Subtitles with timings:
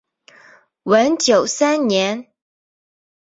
[0.81, 2.33] 文久三年。